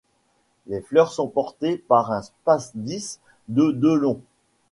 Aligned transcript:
Les 0.65 0.81
fleurs 0.81 1.13
sont 1.13 1.27
portées 1.27 1.77
par 1.77 2.11
un 2.11 2.23
spadice 2.23 3.19
de 3.49 3.69
de 3.69 3.89
long. 3.93 4.19